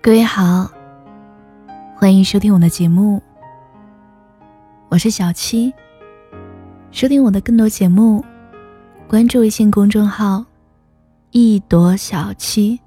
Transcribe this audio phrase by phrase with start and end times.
[0.00, 0.70] 各位好，
[1.96, 3.20] 欢迎收听我的节目，
[4.88, 5.74] 我是小七。
[6.92, 8.24] 收听我的更多节目，
[9.08, 10.44] 关注微信公众号
[11.32, 12.78] “一朵小七”，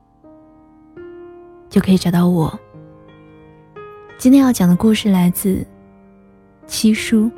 [1.69, 2.57] 就可以找到我。
[4.17, 5.67] 今天要讲的故事来自
[6.65, 7.29] 七叔。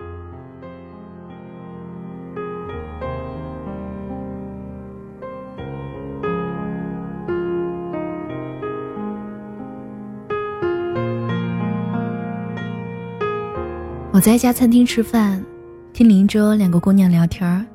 [14.13, 15.43] 我在一家餐厅吃饭，
[15.91, 17.65] 听邻桌两个姑娘聊天儿，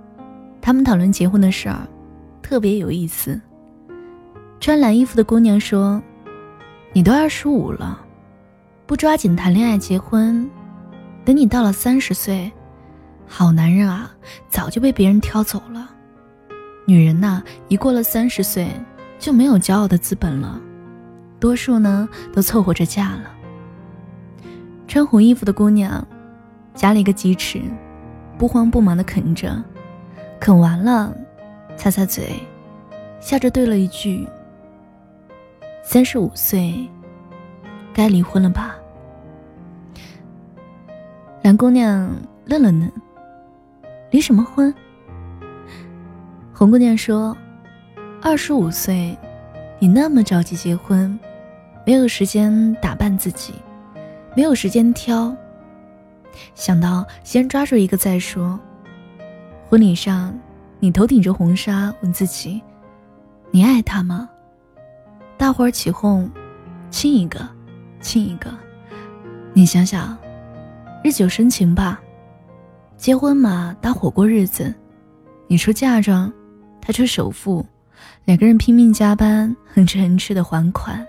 [0.61, 1.85] 她们讨论结婚的事儿，
[2.41, 3.41] 特别有意思。
[4.61, 6.01] 穿蓝衣服的姑娘说
[6.95, 8.01] ：“你都二十五了，
[8.87, 10.49] 不抓紧谈恋爱结婚，
[11.25, 12.53] 等你到了三十岁，
[13.27, 14.09] 好男人啊，
[14.49, 15.91] 早就被别人挑走了。
[16.87, 18.71] 女人呐，一过了三十岁，
[19.19, 20.61] 就没有骄傲的资本了，
[21.41, 23.25] 多数呢都凑合着嫁了。”
[24.87, 26.07] 穿红衣服的姑娘。
[26.79, 27.61] 夹了一个鸡翅，
[28.39, 29.61] 不慌不忙地啃着，
[30.39, 31.13] 啃完了，
[31.77, 32.35] 擦擦嘴，
[33.19, 34.25] 笑着对了一句
[35.83, 36.89] ：“三十五岁，
[37.93, 38.77] 该离婚了吧？”
[41.43, 42.09] 蓝姑娘
[42.45, 42.89] 愣了愣
[44.13, 44.73] ：“离什么婚？”
[46.55, 47.37] 红姑娘说
[48.23, 49.19] ：“二十五岁，
[49.81, 51.19] 你那么着急结婚，
[51.85, 53.53] 没有时间打扮自己，
[54.37, 55.37] 没有时间挑。”
[56.55, 58.59] 想到先抓住一个再说。
[59.69, 60.39] 婚礼上，
[60.81, 62.63] 你头顶着红纱问自己
[63.51, 64.29] ：“你爱他吗？”
[65.37, 66.31] 大伙儿起哄
[66.91, 67.47] ：“亲一个，
[68.01, 68.51] 亲一个。”
[69.53, 70.17] 你想想，
[71.03, 72.01] 日久生情吧。
[72.97, 74.75] 结婚嘛，搭伙过日子。
[75.47, 76.33] 你出嫁妆，
[76.81, 77.65] 他出首付，
[78.25, 81.07] 两个人拼命加班，哼哧哼哧的还款。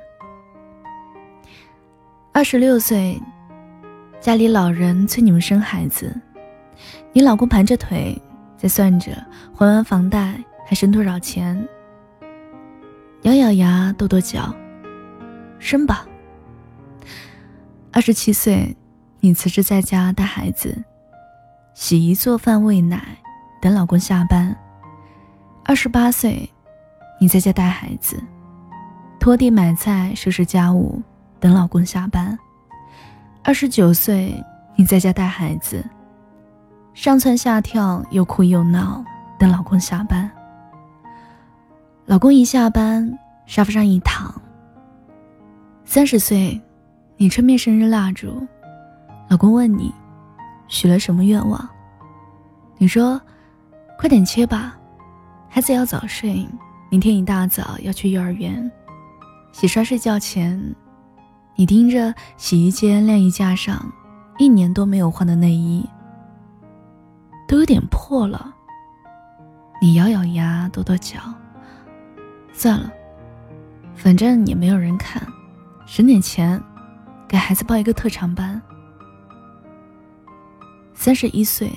[2.31, 3.21] 二十六岁。
[4.21, 6.13] 家里老人催你们生孩子，
[7.13, 8.21] 你老公盘着腿
[8.57, 9.11] 在算着
[9.55, 10.37] 还完房贷
[10.67, 11.67] 还剩多少钱，
[13.21, 14.53] 咬咬牙跺跺脚，
[15.57, 16.05] 生吧。
[17.93, 18.75] 二十七岁，
[19.21, 20.77] 你辞职在家带孩子，
[21.73, 23.01] 洗衣做饭喂奶，
[23.61, 24.53] 等老公下班。
[25.63, 26.49] 二十八岁，
[27.21, 28.21] 你在家带孩子，
[29.17, 31.01] 拖地买菜收拾家务，
[31.39, 32.37] 等老公下班。
[33.49, 34.45] 二十九岁，
[34.75, 35.83] 你在家带孩子，
[36.93, 39.03] 上蹿下跳，又哭又闹，
[39.39, 40.29] 等老公下班。
[42.05, 43.11] 老公一下班，
[43.47, 44.31] 沙发上一躺。
[45.83, 46.61] 三十岁，
[47.17, 48.47] 你吹灭生日蜡烛，
[49.27, 49.91] 老公问你，
[50.67, 51.67] 许了什么愿望？
[52.77, 53.19] 你说，
[53.97, 54.77] 快点切吧，
[55.49, 56.47] 孩子要早睡，
[56.91, 58.71] 明天一大早要去幼儿园。
[59.51, 60.55] 洗刷睡觉前。
[61.59, 63.85] 你盯着洗衣间晾衣架上
[64.37, 65.85] 一年多没有换的内衣，
[67.49, 68.55] 都有点破了。
[69.81, 71.19] 你咬咬牙，跺跺脚，
[72.53, 72.89] 算了，
[73.93, 75.21] 反正也没有人看，
[75.85, 76.63] 省点钱，
[77.27, 78.61] 给孩子报一个特长班。
[80.93, 81.69] 三十一岁，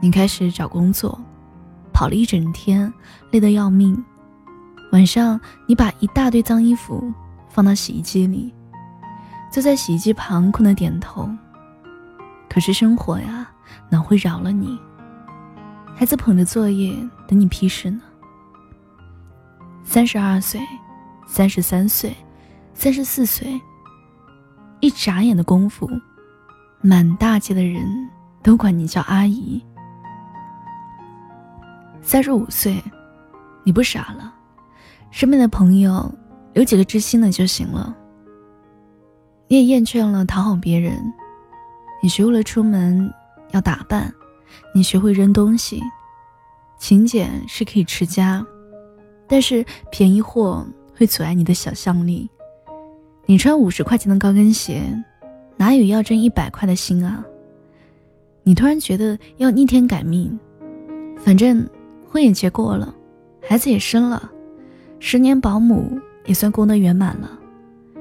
[0.00, 1.16] 你开始找工作，
[1.92, 2.92] 跑了一整天，
[3.30, 4.04] 累得要命。
[4.90, 7.14] 晚上，你把一大堆脏衣服
[7.48, 8.52] 放到洗衣机里。
[9.50, 11.28] 坐在洗衣机旁，困得点头。
[12.48, 13.48] 可是生活呀，
[13.88, 14.78] 哪会饶了你？
[15.94, 16.94] 孩子捧着作业
[17.26, 18.00] 等你批示呢。
[19.82, 20.60] 三十二岁，
[21.26, 22.14] 三十三岁，
[22.74, 23.60] 三十四岁，
[24.80, 25.88] 一眨眼的功夫，
[26.82, 27.82] 满大街的人
[28.42, 29.64] 都管你叫阿姨。
[32.02, 32.82] 三十五岁，
[33.64, 34.34] 你不傻了，
[35.10, 36.12] 身边的朋友
[36.54, 37.96] 有几个知心的就行了。
[39.48, 40.98] 你也厌倦了讨好别人，
[42.02, 43.12] 你学会了出门
[43.52, 44.12] 要打扮，
[44.74, 45.80] 你学会扔东西，
[46.78, 48.44] 勤俭是可以持家，
[49.28, 50.66] 但是便宜货
[50.96, 52.28] 会阻碍你的想象力。
[53.24, 54.82] 你穿五十块钱的高跟鞋，
[55.56, 57.24] 哪有要挣一百块的心啊？
[58.42, 60.36] 你突然觉得要逆天改命，
[61.18, 61.64] 反正
[62.08, 62.92] 婚也结过了，
[63.48, 64.28] 孩子也生了，
[64.98, 67.30] 十年保姆也算功德圆满了。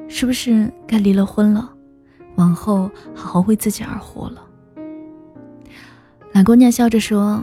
[0.08, 1.72] 是不是该离了婚了？
[2.36, 4.46] 往后好好为自己而活了。
[6.34, 7.42] 蓝姑娘笑着说：“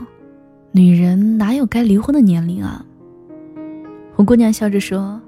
[0.71, 2.85] 女人哪有该离婚的年龄啊？”
[4.15, 5.19] 红姑娘笑着说：“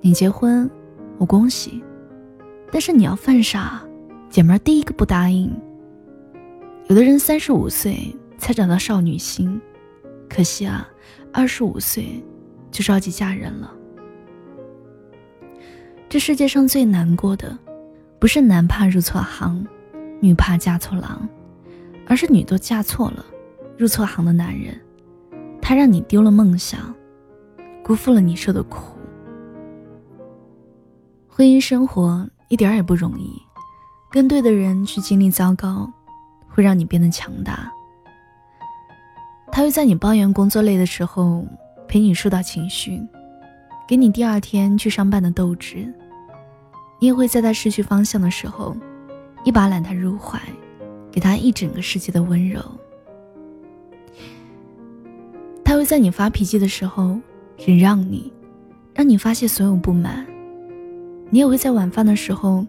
[0.00, 0.70] 你结婚，
[1.18, 1.82] 我恭喜，
[2.70, 3.82] 但是你要犯傻，
[4.30, 5.52] 姐们儿第一个不答应。
[6.86, 9.60] 有的人三十五岁才找到少女心，
[10.28, 10.88] 可惜啊，
[11.32, 12.22] 二十五岁
[12.70, 13.74] 就着急嫁人了。”
[16.14, 17.58] 这世界上最难过的，
[18.20, 19.66] 不是男怕入错行，
[20.20, 21.28] 女怕嫁错郎，
[22.06, 23.26] 而是女都嫁错了，
[23.76, 24.80] 入错行的男人，
[25.60, 26.94] 他让你丢了梦想，
[27.82, 28.96] 辜负了你受的苦。
[31.26, 33.32] 婚姻生活一点也不容易，
[34.08, 35.92] 跟对的人去经历糟糕，
[36.46, 37.68] 会让你变得强大。
[39.50, 41.44] 他会在你抱怨工作累的时候
[41.88, 43.02] 陪你疏导情绪，
[43.88, 45.92] 给你第二天去上班的斗志。
[46.98, 48.76] 你也会在他失去方向的时候，
[49.44, 50.40] 一把揽他入怀，
[51.10, 52.60] 给他一整个世界的温柔。
[55.64, 57.18] 他会在你发脾气的时候
[57.58, 58.32] 忍让你，
[58.94, 60.26] 让你发泄所有不满。
[61.30, 62.64] 你也会在晚饭的时候，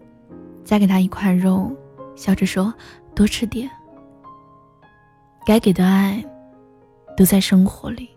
[0.64, 1.70] 再给他一块肉，
[2.16, 2.72] 笑着说
[3.14, 3.70] ：“多吃点。”
[5.46, 6.24] 该给的爱，
[7.16, 8.08] 都在生活里。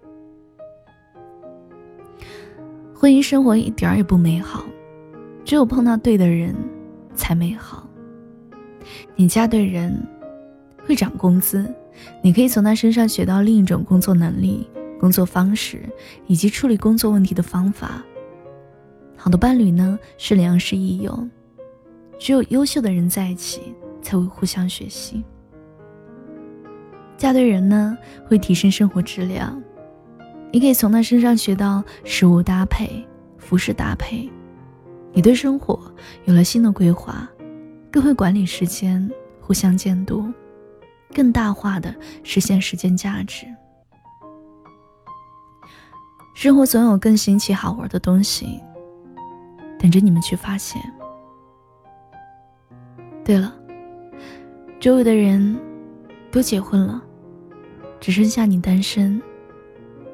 [2.95, 4.63] 婚姻生活一点儿也不美好，
[5.49, 6.55] 只有碰到对的人，
[7.15, 7.89] 才美好。
[9.15, 9.99] 你嫁对人，
[10.85, 11.67] 会涨工资，
[12.21, 14.69] 你可以从他身上学到另一种工作能力、
[14.99, 15.81] 工作方式
[16.27, 18.03] 以及处理工作问题的方法。
[19.17, 21.27] 好的伴侣呢是良师益友，
[22.19, 23.73] 只有优秀的人在一起
[24.03, 25.23] 才会互相学习。
[27.17, 27.97] 嫁对人呢
[28.27, 29.59] 会提升生活质量，
[30.53, 33.03] 你可以从他身上学到食物搭配、
[33.39, 34.29] 服饰搭配，
[35.11, 35.79] 你对生活
[36.25, 37.27] 有了新的规划，
[37.91, 39.09] 更会管理时间，
[39.41, 40.31] 互相监督，
[41.13, 43.45] 更大化的实现时间价值。
[46.35, 48.59] 生活总有更新奇好玩的东西。
[49.81, 50.81] 等着你们去发现。
[53.23, 53.55] 对了，
[54.77, 55.57] 周围的人
[56.29, 57.01] 都结婚了，
[57.97, 59.21] 只剩下你单身，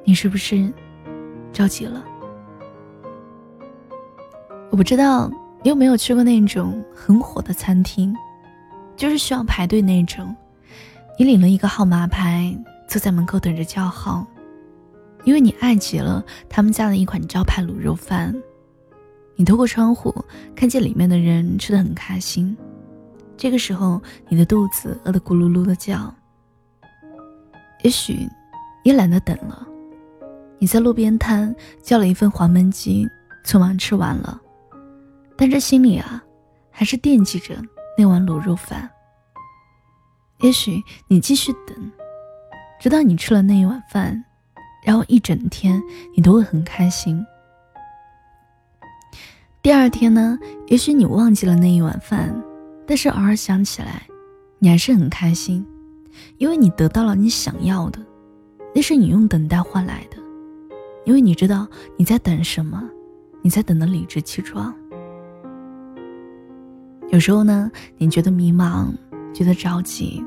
[0.04, 0.72] 你是不是
[1.52, 2.06] 着急了？
[4.72, 5.30] 我不知道
[5.64, 8.14] 你有没有去过那种很火的餐厅，
[8.98, 10.36] 就是需要排队那种。
[11.18, 12.54] 你领了一个号码牌，
[12.90, 14.28] 坐在门口等着叫号，
[15.24, 18.36] 因为你爱极了他们家的一款招牌卤肉饭。
[19.38, 20.14] 你透过窗户
[20.56, 22.56] 看见里面的人吃的很开心，
[23.38, 26.14] 这个时候你的肚子饿得咕噜噜的叫。
[27.84, 28.28] 也许
[28.84, 29.66] 也懒得等了，
[30.58, 33.08] 你在路边摊叫了一份黄焖鸡，
[33.46, 34.42] 匆忙吃完了，
[35.38, 36.24] 但这心里啊，
[36.72, 37.56] 还是惦记着
[37.98, 38.90] 那碗卤肉饭。
[40.42, 41.92] 也许你继续等，
[42.80, 44.24] 直到你吃了那一碗饭，
[44.84, 45.82] 然后一整天
[46.16, 47.26] 你都会很开心。
[49.62, 50.38] 第二天呢？
[50.68, 52.36] 也许你忘记了那一碗饭，
[52.86, 54.04] 但是偶尔想起来，
[54.60, 55.66] 你还是很开心，
[56.38, 58.00] 因为你得到了你想要的，
[58.76, 60.18] 那是你用等待换来的，
[61.04, 61.68] 因为你知道
[61.98, 62.84] 你在等什么，
[63.42, 64.76] 你在等的理直气壮。
[67.16, 68.94] 有时候呢，你觉得迷茫，
[69.34, 70.22] 觉得着急，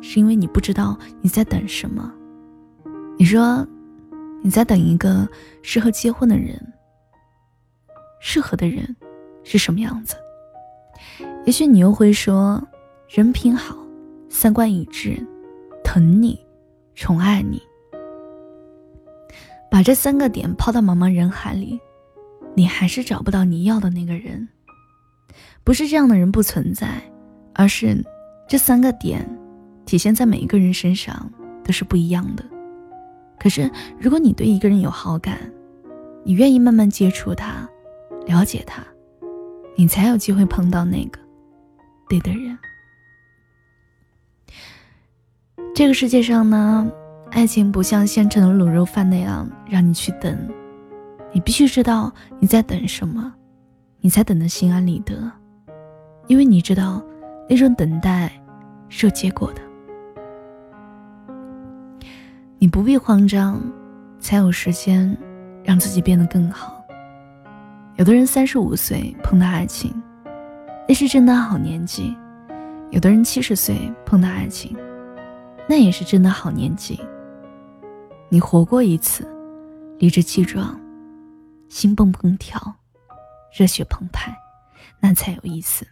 [0.00, 2.12] 是因为你不知道你在等什么。
[3.16, 3.64] 你说
[4.42, 5.28] 你在等一个
[5.62, 6.60] 适合结婚的人。
[8.18, 8.96] 适合的人
[9.44, 10.16] 是什么样子？
[11.46, 12.60] 也许你又会说，
[13.08, 13.76] 人品好，
[14.28, 15.16] 三观一致，
[15.84, 16.36] 疼你，
[16.96, 17.62] 宠爱你。
[19.70, 21.78] 把这三个点抛到茫茫人海里，
[22.56, 24.48] 你还是找不到你要的那个人。
[25.64, 27.02] 不是这样的人不存在，
[27.54, 28.04] 而是
[28.46, 29.26] 这三个点
[29.86, 31.28] 体现在每一个人身上
[31.64, 32.44] 都是不一样的。
[33.38, 35.38] 可是，如果你对一个人有好感，
[36.22, 37.68] 你愿意慢慢接触他。
[38.26, 38.82] 了解他，
[39.76, 41.18] 你才有机会碰到那个
[42.08, 42.56] 对的人。
[45.74, 46.90] 这个世界上呢，
[47.30, 50.38] 爱情不像现成的卤肉饭那样让你去等，
[51.34, 53.30] 你必须知道你在等什么，
[54.00, 55.30] 你才等得心安理得，
[56.26, 57.02] 因为你知道
[57.48, 58.30] 那种等待
[58.88, 59.60] 是有结果的。
[62.58, 63.60] 你不必慌张，
[64.18, 65.16] 才有时间
[65.62, 66.82] 让自己变得更好。
[67.96, 69.94] 有的人三十五岁碰到爱情，
[70.88, 72.16] 那是真的好年纪；
[72.90, 73.76] 有的人七十岁
[74.06, 74.74] 碰到爱情，
[75.68, 76.98] 那也是真的好年纪。
[78.30, 79.28] 你活过一次，
[79.98, 80.80] 理直气壮，
[81.68, 82.58] 心蹦蹦跳，
[83.52, 84.34] 热血澎湃，
[84.98, 85.86] 那才有意思。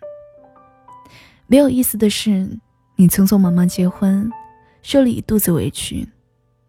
[1.53, 2.49] 没有意思的是，
[2.97, 4.33] 你匆匆忙忙结婚，
[4.81, 6.09] 受了一肚子委屈，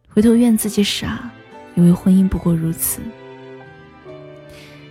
[0.09, 1.31] 回头怨自己傻，
[1.73, 2.99] 以为婚姻不过如此。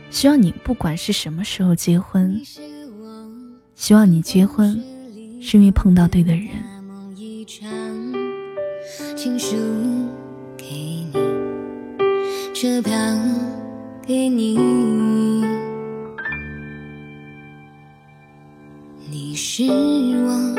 [0.09, 2.41] 希望你不管是什么时候结婚，
[3.75, 4.83] 希望你结婚
[5.43, 6.49] 是因为碰到对的人。
[9.15, 9.55] 情书
[10.57, 11.13] 给你，
[12.55, 12.97] 车票
[14.07, 14.57] 给你，
[19.55, 19.71] 你是
[20.25, 20.55] 我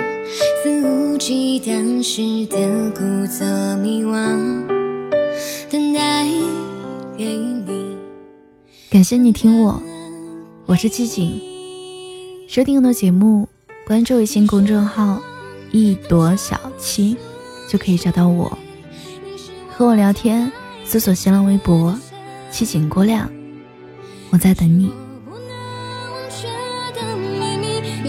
[0.61, 4.67] 肆无忌惮时的故作迷惘，
[5.67, 6.27] 等待
[7.17, 7.97] 给你。
[8.91, 9.81] 感谢你听我，
[10.67, 11.41] 我是季景。
[12.47, 13.49] 收听更多节目，
[13.87, 15.19] 关注微信公众号
[15.73, 17.17] “一朵小七”，
[17.67, 18.55] 就可以找到我。
[19.71, 20.51] 和我聊天，
[20.85, 21.97] 搜索新浪微博
[22.51, 23.27] “七景郭亮”，
[24.29, 24.91] 我在等你。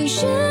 [0.07, 0.44] 是。